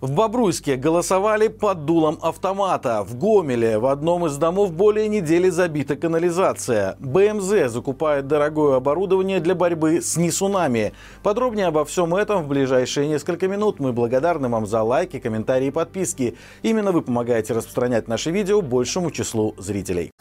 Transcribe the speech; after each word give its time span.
В 0.00 0.12
Бобруйске 0.12 0.76
голосовали 0.76 1.48
под 1.48 1.84
дулом 1.84 2.18
автомата. 2.22 3.04
В 3.04 3.18
Гомеле 3.18 3.78
в 3.78 3.84
одном 3.84 4.24
из 4.24 4.38
домов 4.38 4.72
более 4.72 5.08
недели 5.08 5.50
забита 5.50 5.94
канализация. 5.94 6.96
БМЗ 7.00 7.70
закупает 7.70 8.26
дорогое 8.26 8.76
оборудование 8.76 9.40
для 9.40 9.54
борьбы 9.54 10.00
с 10.00 10.16
несунами. 10.16 10.94
Подробнее 11.22 11.66
обо 11.66 11.84
всем 11.84 12.14
этом 12.14 12.44
в 12.44 12.48
ближайшие 12.48 13.08
несколько 13.08 13.46
минут. 13.46 13.78
Мы 13.78 13.92
благодарны 13.92 14.48
вам 14.48 14.66
за 14.66 14.82
лайки, 14.82 15.18
комментарии 15.18 15.66
и 15.66 15.70
подписки. 15.70 16.34
Именно 16.62 16.92
вы 16.92 17.02
помогаете 17.02 17.52
распространять 17.52 18.08
наши 18.08 18.30
видео 18.30 18.62
большему 18.62 19.10
числу 19.10 19.54
зрителей. 19.58 20.12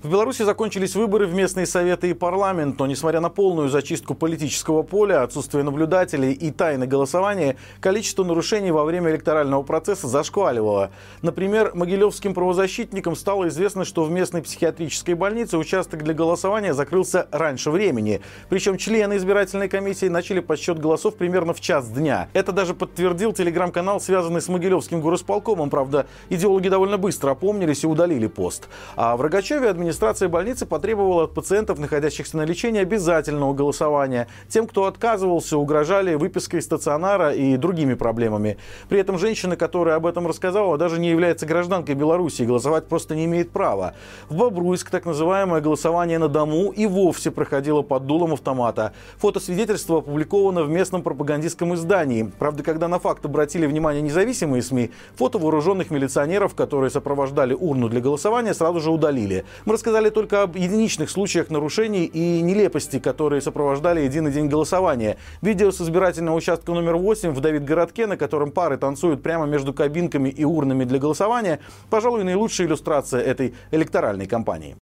В 0.00 0.08
Беларуси 0.08 0.42
закончились 0.42 0.94
выборы 0.94 1.26
в 1.26 1.34
местные 1.34 1.66
советы 1.66 2.10
и 2.10 2.14
парламент, 2.14 2.78
но 2.78 2.86
несмотря 2.86 3.18
на 3.18 3.30
полную 3.30 3.68
зачистку 3.68 4.14
политического 4.14 4.84
поля, 4.84 5.24
отсутствие 5.24 5.64
наблюдателей 5.64 6.32
и 6.32 6.52
тайны 6.52 6.86
голосования, 6.86 7.56
количество 7.80 8.22
нарушений 8.22 8.70
во 8.70 8.84
время 8.84 9.10
электорального 9.10 9.64
процесса 9.64 10.06
зашкваливало. 10.06 10.92
Например, 11.22 11.72
могилевским 11.74 12.32
правозащитникам 12.32 13.16
стало 13.16 13.48
известно, 13.48 13.84
что 13.84 14.04
в 14.04 14.10
местной 14.12 14.40
психиатрической 14.42 15.14
больнице 15.14 15.58
участок 15.58 16.04
для 16.04 16.14
голосования 16.14 16.74
закрылся 16.74 17.26
раньше 17.32 17.72
времени. 17.72 18.20
Причем 18.48 18.78
члены 18.78 19.16
избирательной 19.16 19.68
комиссии 19.68 20.06
начали 20.06 20.38
подсчет 20.38 20.78
голосов 20.78 21.16
примерно 21.16 21.54
в 21.54 21.60
час 21.60 21.88
дня. 21.88 22.28
Это 22.34 22.52
даже 22.52 22.72
подтвердил 22.72 23.32
телеграм-канал, 23.32 24.00
связанный 24.00 24.42
с 24.42 24.46
Могилевским 24.46 25.00
горосполкомом. 25.00 25.70
Правда, 25.70 26.06
идеологи 26.28 26.68
довольно 26.68 26.98
быстро 26.98 27.32
опомнились 27.32 27.82
и 27.82 27.88
удалили 27.88 28.28
пост. 28.28 28.68
А 28.94 29.16
в 29.16 29.22
Рогачеве 29.22 29.68
администрация 29.68 29.87
администрация 29.88 30.28
больницы 30.28 30.66
потребовала 30.66 31.24
от 31.24 31.32
пациентов, 31.32 31.78
находящихся 31.78 32.36
на 32.36 32.44
лечении, 32.44 32.82
обязательного 32.82 33.54
голосования. 33.54 34.28
Тем, 34.46 34.66
кто 34.66 34.84
отказывался, 34.84 35.56
угрожали 35.56 36.14
выпиской 36.14 36.60
стационара 36.60 37.32
и 37.32 37.56
другими 37.56 37.94
проблемами. 37.94 38.58
При 38.90 39.00
этом 39.00 39.18
женщина, 39.18 39.56
которая 39.56 39.96
об 39.96 40.04
этом 40.04 40.26
рассказала, 40.26 40.76
даже 40.76 41.00
не 41.00 41.08
является 41.08 41.46
гражданкой 41.46 41.94
Беларуси 41.94 42.42
голосовать 42.42 42.86
просто 42.86 43.16
не 43.16 43.24
имеет 43.24 43.50
права. 43.50 43.94
В 44.28 44.36
Бобруйск 44.36 44.90
так 44.90 45.06
называемое 45.06 45.62
голосование 45.62 46.18
на 46.18 46.28
дому 46.28 46.70
и 46.70 46.86
вовсе 46.86 47.30
проходило 47.30 47.80
под 47.80 48.04
дулом 48.04 48.34
автомата. 48.34 48.92
Фотосвидетельство 49.16 50.00
опубликовано 50.00 50.64
в 50.64 50.68
местном 50.68 51.02
пропагандистском 51.02 51.74
издании. 51.74 52.30
Правда, 52.38 52.62
когда 52.62 52.88
на 52.88 52.98
факт 52.98 53.24
обратили 53.24 53.64
внимание 53.64 54.02
независимые 54.02 54.60
СМИ, 54.60 54.90
фото 55.16 55.38
вооруженных 55.38 55.90
милиционеров, 55.90 56.54
которые 56.54 56.90
сопровождали 56.90 57.54
урну 57.54 57.88
для 57.88 58.02
голосования, 58.02 58.52
сразу 58.52 58.80
же 58.80 58.90
удалили. 58.90 59.46
Мы 59.64 59.77
рассказали 59.78 60.10
только 60.10 60.42
об 60.42 60.56
единичных 60.56 61.08
случаях 61.08 61.50
нарушений 61.50 62.04
и 62.04 62.42
нелепости, 62.42 62.98
которые 62.98 63.40
сопровождали 63.40 64.00
единый 64.00 64.32
день 64.32 64.48
голосования. 64.48 65.18
Видео 65.40 65.70
с 65.70 65.80
избирательного 65.80 66.34
участка 66.34 66.72
номер 66.72 66.96
8 66.96 67.30
в 67.30 67.40
Давид-городке, 67.40 68.08
на 68.08 68.16
котором 68.16 68.50
пары 68.50 68.76
танцуют 68.76 69.22
прямо 69.22 69.46
между 69.46 69.72
кабинками 69.72 70.30
и 70.30 70.44
урнами 70.44 70.82
для 70.82 70.98
голосования, 70.98 71.60
пожалуй, 71.90 72.24
наилучшая 72.24 72.66
иллюстрация 72.66 73.20
этой 73.20 73.54
электоральной 73.70 74.26
кампании. 74.26 74.77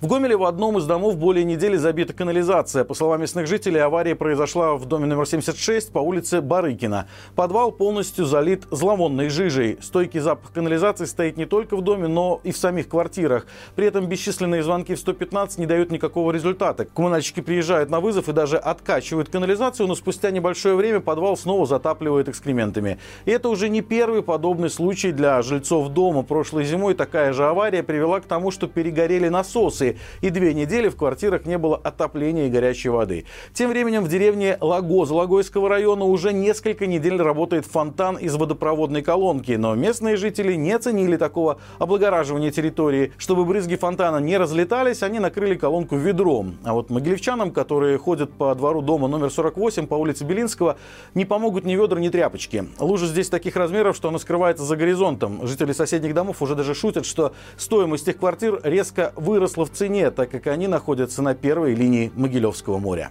В 0.00 0.06
Гомеле 0.06 0.36
в 0.36 0.44
одном 0.44 0.78
из 0.78 0.86
домов 0.86 1.16
более 1.16 1.44
недели 1.44 1.76
забита 1.76 2.12
канализация. 2.12 2.84
По 2.84 2.94
словам 2.94 3.20
местных 3.20 3.48
жителей, 3.48 3.80
авария 3.80 4.14
произошла 4.14 4.76
в 4.76 4.84
доме 4.84 5.06
номер 5.06 5.26
76 5.26 5.90
по 5.90 5.98
улице 5.98 6.40
Барыкина. 6.40 7.08
Подвал 7.34 7.72
полностью 7.72 8.24
залит 8.24 8.62
зловонной 8.70 9.28
жижей. 9.28 9.76
Стойкий 9.80 10.20
запах 10.20 10.52
канализации 10.52 11.04
стоит 11.04 11.36
не 11.36 11.46
только 11.46 11.76
в 11.76 11.82
доме, 11.82 12.06
но 12.06 12.40
и 12.44 12.52
в 12.52 12.56
самих 12.56 12.88
квартирах. 12.88 13.48
При 13.74 13.86
этом 13.86 14.06
бесчисленные 14.06 14.62
звонки 14.62 14.94
в 14.94 15.00
115 15.00 15.58
не 15.58 15.66
дают 15.66 15.90
никакого 15.90 16.30
результата. 16.30 16.84
Коммунальщики 16.84 17.40
приезжают 17.40 17.90
на 17.90 17.98
вызов 17.98 18.28
и 18.28 18.32
даже 18.32 18.56
откачивают 18.56 19.30
канализацию, 19.30 19.88
но 19.88 19.96
спустя 19.96 20.30
небольшое 20.30 20.76
время 20.76 21.00
подвал 21.00 21.36
снова 21.36 21.66
затапливает 21.66 22.28
экскрементами. 22.28 23.00
И 23.24 23.32
это 23.32 23.48
уже 23.48 23.68
не 23.68 23.80
первый 23.80 24.22
подобный 24.22 24.70
случай 24.70 25.10
для 25.10 25.42
жильцов 25.42 25.88
дома. 25.88 26.22
Прошлой 26.22 26.62
зимой 26.64 26.94
такая 26.94 27.32
же 27.32 27.44
авария 27.44 27.82
привела 27.82 28.20
к 28.20 28.26
тому, 28.26 28.52
что 28.52 28.68
перегорели 28.68 29.28
насосы 29.28 29.87
и 30.20 30.30
две 30.30 30.54
недели 30.54 30.88
в 30.88 30.96
квартирах 30.96 31.46
не 31.46 31.58
было 31.58 31.76
отопления 31.76 32.46
и 32.46 32.50
горячей 32.50 32.88
воды. 32.90 33.24
Тем 33.54 33.70
временем 33.70 34.04
в 34.04 34.08
деревне 34.08 34.58
Лагоз 34.60 35.10
Лагойского 35.10 35.68
района 35.68 36.04
уже 36.04 36.32
несколько 36.32 36.86
недель 36.86 37.20
работает 37.20 37.66
фонтан 37.66 38.16
из 38.16 38.34
водопроводной 38.34 39.02
колонки, 39.02 39.52
но 39.52 39.74
местные 39.74 40.16
жители 40.16 40.54
не 40.54 40.72
оценили 40.72 41.16
такого 41.16 41.58
облагораживания 41.78 42.50
территории. 42.50 43.12
Чтобы 43.18 43.44
брызги 43.44 43.76
фонтана 43.76 44.18
не 44.18 44.36
разлетались, 44.36 45.02
они 45.02 45.18
накрыли 45.18 45.54
колонку 45.54 45.96
ведром. 45.96 46.56
А 46.64 46.74
вот 46.74 46.90
могилевчанам, 46.90 47.50
которые 47.50 47.98
ходят 47.98 48.32
по 48.32 48.54
двору 48.54 48.82
дома 48.82 49.08
номер 49.08 49.30
48 49.30 49.86
по 49.86 49.94
улице 49.94 50.24
Белинского, 50.24 50.76
не 51.14 51.24
помогут 51.24 51.64
ни 51.64 51.74
ведра, 51.74 52.00
ни 52.00 52.08
тряпочки. 52.08 52.66
Лужа 52.78 53.06
здесь 53.06 53.28
таких 53.28 53.56
размеров, 53.56 53.96
что 53.96 54.08
она 54.08 54.18
скрывается 54.18 54.64
за 54.64 54.76
горизонтом. 54.76 55.46
Жители 55.46 55.72
соседних 55.72 56.14
домов 56.14 56.42
уже 56.42 56.54
даже 56.54 56.74
шутят, 56.74 57.06
что 57.06 57.32
стоимость 57.56 58.08
их 58.08 58.18
квартир 58.18 58.60
резко 58.62 59.12
выросла 59.16 59.64
в 59.64 59.70
цене, 59.78 60.10
так 60.10 60.30
как 60.30 60.48
они 60.48 60.66
находятся 60.66 61.22
на 61.22 61.34
первой 61.34 61.74
линии 61.74 62.10
Могилевского 62.16 62.78
моря. 62.78 63.10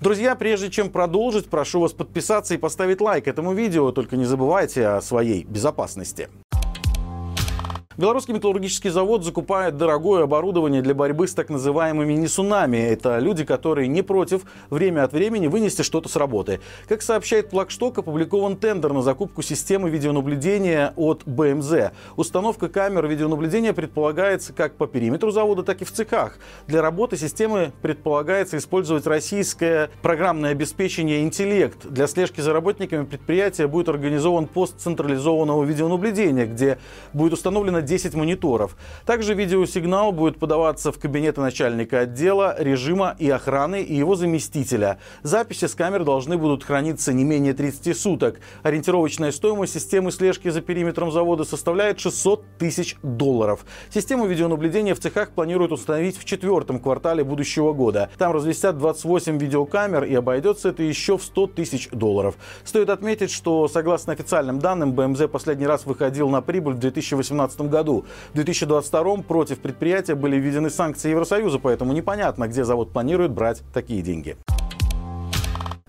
Друзья, 0.00 0.34
прежде 0.34 0.70
чем 0.70 0.90
продолжить, 0.90 1.48
прошу 1.48 1.80
вас 1.80 1.92
подписаться 1.92 2.54
и 2.54 2.56
поставить 2.56 3.00
лайк 3.00 3.28
этому 3.28 3.52
видео. 3.52 3.92
Только 3.92 4.16
не 4.16 4.24
забывайте 4.24 4.88
о 4.88 5.00
своей 5.00 5.44
безопасности. 5.44 6.28
Белорусский 7.98 8.32
металлургический 8.32 8.88
завод 8.88 9.22
закупает 9.22 9.76
дорогое 9.76 10.22
оборудование 10.24 10.80
для 10.80 10.94
борьбы 10.94 11.28
с 11.28 11.34
так 11.34 11.50
называемыми 11.50 12.14
несунами. 12.14 12.78
Это 12.78 13.18
люди, 13.18 13.44
которые 13.44 13.86
не 13.88 14.00
против 14.00 14.42
время 14.70 15.04
от 15.04 15.12
времени 15.12 15.46
вынести 15.46 15.82
что-то 15.82 16.08
с 16.08 16.16
работы. 16.16 16.60
Как 16.88 17.02
сообщает 17.02 17.50
Плакшток, 17.50 17.98
опубликован 17.98 18.56
тендер 18.56 18.94
на 18.94 19.02
закупку 19.02 19.42
системы 19.42 19.90
видеонаблюдения 19.90 20.94
от 20.96 21.22
БМЗ. 21.26 21.92
Установка 22.16 22.70
камер 22.70 23.06
видеонаблюдения 23.06 23.74
предполагается 23.74 24.54
как 24.54 24.76
по 24.76 24.86
периметру 24.86 25.30
завода, 25.30 25.62
так 25.62 25.82
и 25.82 25.84
в 25.84 25.92
цехах. 25.92 26.38
Для 26.66 26.80
работы 26.80 27.18
системы 27.18 27.72
предполагается 27.82 28.56
использовать 28.56 29.06
российское 29.06 29.90
программное 30.00 30.52
обеспечение 30.52 31.22
«Интеллект». 31.22 31.86
Для 31.86 32.06
слежки 32.06 32.40
за 32.40 32.54
работниками 32.54 33.04
предприятия 33.04 33.66
будет 33.66 33.90
организован 33.90 34.46
пост 34.46 34.80
централизованного 34.80 35.64
видеонаблюдения, 35.64 36.46
где 36.46 36.78
будет 37.12 37.34
установлено 37.34 37.81
10 37.82 38.14
мониторов. 38.14 38.76
Также 39.04 39.34
видеосигнал 39.34 40.12
будет 40.12 40.38
подаваться 40.38 40.92
в 40.92 40.98
кабинеты 40.98 41.40
начальника 41.40 42.00
отдела, 42.00 42.54
режима 42.58 43.16
и 43.18 43.28
охраны 43.28 43.82
и 43.82 43.94
его 43.94 44.14
заместителя. 44.14 44.98
Записи 45.22 45.66
с 45.66 45.74
камер 45.74 46.04
должны 46.04 46.38
будут 46.38 46.64
храниться 46.64 47.12
не 47.12 47.24
менее 47.24 47.52
30 47.52 47.96
суток. 47.96 48.40
Ориентировочная 48.62 49.32
стоимость 49.32 49.74
системы 49.74 50.12
слежки 50.12 50.48
за 50.48 50.60
периметром 50.60 51.10
завода 51.10 51.44
составляет 51.44 52.00
600 52.00 52.58
тысяч 52.58 52.96
долларов. 53.02 53.64
Систему 53.90 54.26
видеонаблюдения 54.26 54.94
в 54.94 55.00
цехах 55.00 55.30
планируют 55.30 55.72
установить 55.72 56.16
в 56.16 56.24
четвертом 56.24 56.78
квартале 56.78 57.24
будущего 57.24 57.72
года. 57.72 58.10
Там 58.18 58.32
разместят 58.32 58.78
28 58.78 59.38
видеокамер 59.38 60.04
и 60.04 60.14
обойдется 60.14 60.68
это 60.68 60.82
еще 60.82 61.18
в 61.18 61.22
100 61.22 61.46
тысяч 61.48 61.88
долларов. 61.90 62.36
Стоит 62.64 62.88
отметить, 62.90 63.30
что 63.30 63.68
согласно 63.68 64.12
официальным 64.12 64.58
данным, 64.58 64.92
БМЗ 64.92 65.22
последний 65.30 65.66
раз 65.66 65.86
выходил 65.86 66.28
на 66.28 66.40
прибыль 66.42 66.74
в 66.74 66.78
2018 66.78 67.60
году. 67.62 67.71
В 68.30 68.34
2022 68.34 69.16
против 69.22 69.58
предприятия 69.58 70.14
были 70.14 70.36
введены 70.36 70.70
санкции 70.70 71.10
Евросоюза, 71.10 71.58
поэтому 71.58 71.92
непонятно, 71.92 72.46
где 72.48 72.64
завод 72.64 72.92
планирует 72.92 73.32
брать 73.32 73.62
такие 73.72 74.02
деньги. 74.02 74.36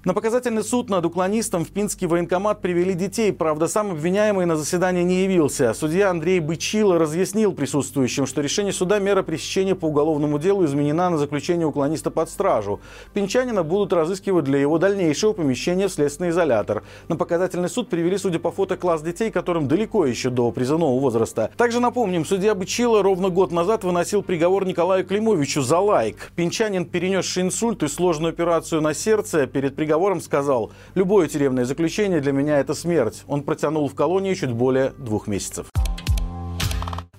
На 0.06 0.14
показательный 0.14 0.66
суд 0.66 0.90
над 0.90 1.06
уклонистом 1.06 1.64
в 1.64 1.70
Пинский 1.70 2.08
военкомат 2.08 2.60
привели 2.60 2.94
детей. 2.94 3.32
Правда, 3.32 3.70
сам 3.70 3.92
обвиняемый 3.92 4.46
на 4.46 4.58
заседание 4.58 5.06
не 5.06 5.24
явился. 5.24 5.74
Судья 5.74 6.10
Андрей 6.10 6.42
Бычило 6.42 7.00
разъяснил 7.00 7.54
присутствующим, 7.54 8.26
что 8.26 8.42
решение 8.42 8.74
суда 8.74 9.00
мера 9.00 9.24
пресечения 9.24 9.76
по 9.76 9.86
уголовному 9.86 10.40
делу 10.40 10.66
изменена 10.66 11.10
на 11.10 11.18
заключение 11.18 11.66
уклониста 11.66 12.12
под 12.12 12.30
стражу. 12.30 12.82
Пинчанина 13.14 13.64
будут 13.64 13.94
разыскивать 13.94 14.44
для 14.44 14.60
его 14.60 14.78
дальнейшего 14.78 15.32
помещения 15.32 15.88
в 15.88 15.94
следственный 15.94 16.32
изолятор. 16.32 16.84
На 17.08 17.16
показательный 17.16 17.70
суд 17.70 17.88
привели, 17.88 18.18
судя 18.18 18.40
по 18.40 18.52
фото, 18.52 18.76
класс 18.76 19.02
детей, 19.02 19.32
которым 19.32 19.70
далеко 19.70 20.06
еще 20.06 20.30
до 20.30 20.52
призывного 20.52 21.00
возраста. 21.00 21.50
Также 21.56 21.80
напомним, 21.80 22.26
судья 22.26 22.56
Бычило 22.56 23.04
ровно 23.04 23.30
год 23.30 23.54
назад 23.54 23.86
выносил 23.86 24.22
приговор 24.22 24.66
Николаю 24.66 25.06
Климовичу 25.06 25.62
за 25.62 25.80
лайк. 25.80 26.34
Пинчанин, 26.36 26.84
перенесший 26.84 27.44
инсульт 27.44 27.84
и 27.84 27.88
сложную 27.88 28.34
операцию 28.34 28.82
на 28.82 28.94
сердце, 28.94 29.48
перед 29.48 29.78
приговором 29.78 29.93
приговором 29.94 30.22
сказал, 30.22 30.72
любое 30.96 31.28
тюремное 31.28 31.66
заключение 31.66 32.20
для 32.20 32.32
меня 32.32 32.58
это 32.58 32.74
смерть. 32.74 33.24
Он 33.28 33.44
протянул 33.44 33.88
в 33.88 33.94
колонии 33.94 34.34
чуть 34.34 34.52
более 34.52 34.90
двух 34.98 35.28
месяцев. 35.28 35.68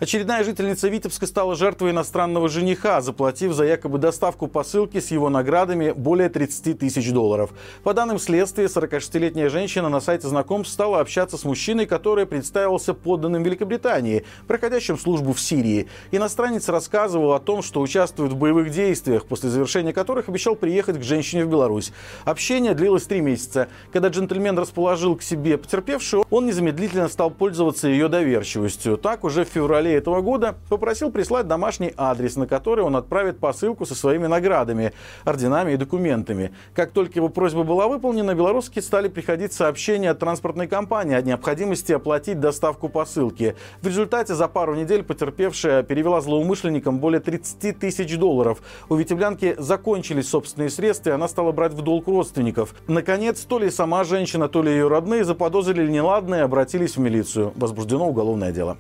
Очередная 0.00 0.43
жительница 0.43 0.88
Витебска 0.88 1.25
стала 1.25 1.55
жертвой 1.55 1.93
иностранного 1.93 2.49
жениха, 2.49 3.00
заплатив 3.00 3.52
за 3.52 3.64
якобы 3.64 3.99
доставку 3.99 4.49
посылки 4.49 4.99
с 4.99 5.12
его 5.12 5.29
наградами 5.29 5.93
более 5.93 6.29
30 6.29 6.81
тысяч 6.81 7.12
долларов. 7.12 7.52
По 7.85 7.94
данным 7.94 8.19
следствия, 8.19 8.64
46-летняя 8.64 9.49
женщина 9.49 9.88
на 9.88 10.00
сайте 10.00 10.26
знакомств 10.26 10.75
стала 10.75 10.99
общаться 10.99 11.37
с 11.38 11.44
мужчиной, 11.44 11.87
который 11.87 12.26
представился 12.26 12.93
подданным 12.93 13.44
Великобритании, 13.44 14.25
проходящим 14.49 14.99
службу 14.99 15.32
в 15.32 15.41
Сирии. 15.41 15.87
Иностранец 16.11 16.69
рассказывал 16.69 17.32
о 17.32 17.38
том, 17.38 17.62
что 17.62 17.81
участвует 17.81 18.32
в 18.32 18.37
боевых 18.37 18.70
действиях, 18.70 19.26
после 19.26 19.49
завершения 19.49 19.93
которых 19.93 20.29
обещал 20.29 20.56
приехать 20.56 20.99
к 20.99 21.05
женщине 21.05 21.44
в 21.44 21.49
Беларусь. 21.49 21.93
Общение 22.25 22.75
длилось 22.75 23.05
три 23.05 23.20
месяца. 23.20 23.69
Когда 23.93 24.08
джентльмен 24.08 24.58
расположил 24.58 25.14
к 25.14 25.23
себе 25.23 25.56
потерпевшую, 25.56 26.26
он 26.31 26.47
незамедлительно 26.47 27.08
стал 27.08 27.31
пользоваться 27.31 27.87
ее 27.87 28.08
доверчивостью. 28.08 28.97
Так 28.97 29.23
уже 29.23 29.44
в 29.44 29.49
феврале 29.49 29.94
этого 29.94 30.20
года 30.20 30.56
попросил 30.69 31.11
прислать 31.11 31.46
домашний 31.46 31.93
адрес, 31.96 32.37
на 32.37 32.46
который 32.46 32.85
он 32.85 32.96
отправит 32.96 33.38
посылку 33.38 33.87
со 33.87 33.94
своими 33.94 34.26
наградами, 34.26 34.93
орденами 35.25 35.73
и 35.73 35.76
документами. 35.76 36.52
Как 36.75 36.93
только 36.93 37.19
его 37.19 37.29
просьба 37.29 37.62
была 37.62 37.88
выполнена, 37.88 38.35
белорусские 38.35 38.82
стали 38.82 39.08
приходить 39.08 39.52
сообщения 39.52 40.11
от 40.11 40.19
транспортной 40.19 40.67
компании 40.67 41.17
о 41.17 41.23
необходимости 41.23 41.93
оплатить 41.93 42.41
доставку 42.41 42.88
посылки. 42.88 43.56
В 43.82 43.87
результате 43.87 44.35
за 44.35 44.49
пару 44.49 44.75
недель 44.75 45.02
потерпевшая 45.02 45.82
перевела 45.82 46.20
злоумышленникам 46.20 46.99
более 46.99 47.20
30 47.20 47.79
тысяч 47.79 48.17
долларов. 48.17 48.62
У 48.88 48.97
витеблянки 48.97 49.55
закончились 49.58 50.29
собственные 50.29 50.70
средства, 50.70 51.11
и 51.11 51.12
она 51.12 51.29
стала 51.29 51.52
брать 51.52 51.73
в 51.73 51.82
долг 51.82 52.08
родственников. 52.08 52.75
Наконец, 52.87 53.40
то 53.40 53.58
ли 53.58 53.70
сама 53.70 54.05
женщина, 54.05 54.49
то 54.49 54.62
ли 54.62 54.70
ее 54.70 54.88
родные 54.88 55.25
заподозрили 55.25 55.90
неладное 55.90 56.40
и 56.40 56.43
обратились 56.43 56.97
в 56.97 57.00
милицию. 57.00 57.52
Возбуждено 57.56 58.08
уголовное 58.08 58.52
дело. 58.52 58.79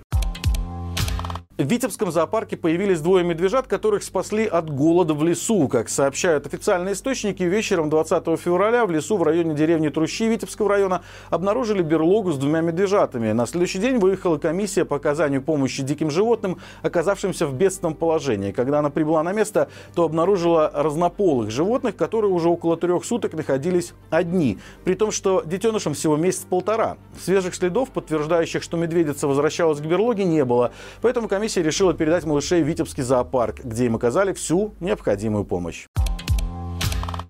В 1.56 1.62
Витебском 1.62 2.10
зоопарке 2.10 2.56
появились 2.56 3.00
двое 3.00 3.22
медвежат, 3.24 3.68
которых 3.68 4.02
спасли 4.02 4.44
от 4.44 4.74
голода 4.74 5.14
в 5.14 5.22
лесу. 5.22 5.68
Как 5.68 5.88
сообщают 5.88 6.48
официальные 6.48 6.94
источники, 6.94 7.44
вечером 7.44 7.90
20 7.90 8.24
февраля 8.40 8.84
в 8.84 8.90
лесу 8.90 9.16
в 9.16 9.22
районе 9.22 9.54
деревни 9.54 9.88
Трущи 9.88 10.24
Витебского 10.24 10.68
района 10.68 11.02
обнаружили 11.30 11.82
берлогу 11.82 12.32
с 12.32 12.38
двумя 12.38 12.60
медвежатами. 12.60 13.30
На 13.30 13.46
следующий 13.46 13.78
день 13.78 13.98
выехала 13.98 14.36
комиссия 14.36 14.84
по 14.84 14.96
оказанию 14.96 15.42
помощи 15.42 15.84
диким 15.84 16.10
животным, 16.10 16.58
оказавшимся 16.82 17.46
в 17.46 17.54
бедственном 17.54 17.94
положении. 17.94 18.50
Когда 18.50 18.80
она 18.80 18.90
прибыла 18.90 19.22
на 19.22 19.32
место, 19.32 19.68
то 19.94 20.02
обнаружила 20.02 20.72
разнополых 20.74 21.52
животных, 21.52 21.94
которые 21.94 22.32
уже 22.32 22.48
около 22.48 22.76
трех 22.76 23.04
суток 23.04 23.32
находились 23.32 23.94
одни. 24.10 24.58
При 24.82 24.94
том, 24.94 25.12
что 25.12 25.44
детенышам 25.46 25.94
всего 25.94 26.16
месяц-полтора. 26.16 26.96
Свежих 27.22 27.54
следов, 27.54 27.90
подтверждающих, 27.90 28.60
что 28.60 28.76
медведица 28.76 29.28
возвращалась 29.28 29.78
к 29.78 29.84
берлоге, 29.84 30.24
не 30.24 30.44
было. 30.44 30.72
Поэтому 31.00 31.28
комиссия 31.28 31.43
комиссия 31.44 31.62
решила 31.62 31.92
передать 31.92 32.24
малышей 32.24 32.62
в 32.62 32.66
Витебский 32.66 33.02
зоопарк, 33.02 33.62
где 33.62 33.84
им 33.84 33.96
оказали 33.96 34.32
всю 34.32 34.72
необходимую 34.80 35.44
помощь. 35.44 35.88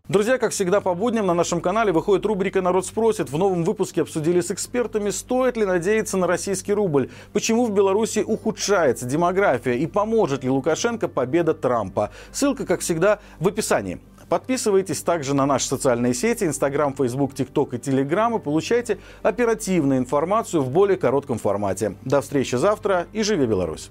Друзья, 0.08 0.38
как 0.38 0.52
всегда 0.52 0.80
по 0.80 0.94
будням 0.94 1.26
на 1.26 1.34
нашем 1.34 1.60
канале 1.60 1.90
выходит 1.90 2.24
рубрика 2.24 2.62
«Народ 2.62 2.86
спросит». 2.86 3.28
В 3.28 3.36
новом 3.36 3.64
выпуске 3.64 4.02
обсудили 4.02 4.40
с 4.40 4.52
экспертами, 4.52 5.10
стоит 5.10 5.56
ли 5.56 5.64
надеяться 5.64 6.16
на 6.16 6.28
российский 6.28 6.72
рубль, 6.72 7.10
почему 7.32 7.66
в 7.66 7.72
Беларуси 7.72 8.20
ухудшается 8.20 9.04
демография 9.04 9.74
и 9.74 9.86
поможет 9.88 10.44
ли 10.44 10.50
Лукашенко 10.50 11.08
победа 11.08 11.52
Трампа. 11.52 12.10
Ссылка, 12.30 12.66
как 12.66 12.82
всегда, 12.82 13.18
в 13.40 13.48
описании. 13.48 13.98
Подписывайтесь 14.28 15.02
также 15.02 15.34
на 15.34 15.46
наши 15.46 15.66
социальные 15.66 16.14
сети, 16.14 16.44
Инстаграм, 16.44 16.94
Фейсбук, 16.94 17.34
ТикТок 17.34 17.74
и 17.74 17.78
Телеграм 17.78 18.36
и 18.36 18.38
получайте 18.38 18.98
оперативную 19.22 19.98
информацию 19.98 20.62
в 20.62 20.70
более 20.70 20.96
коротком 20.96 21.38
формате. 21.38 21.96
До 22.04 22.20
встречи 22.20 22.56
завтра 22.56 23.06
и 23.12 23.22
живи 23.22 23.46
Беларусь! 23.46 23.90